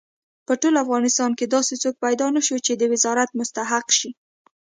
په 0.47 0.53
ټول 0.61 0.73
افغانستان 0.83 1.31
کې 1.37 1.45
داسې 1.55 1.73
څوک 1.83 1.95
پیدا 2.05 2.27
نه 2.35 2.41
شو 2.47 2.57
چې 2.65 2.73
د 2.75 2.83
وزارت 2.93 3.29
مستحق 3.39 3.87
شي. 3.97 4.09